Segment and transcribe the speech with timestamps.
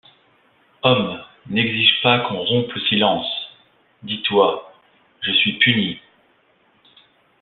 [0.81, 3.27] Homme, n’exige pas qu’on rompe le silence;
[4.01, 4.73] Dis-toi:
[5.21, 5.99] Je suis puni.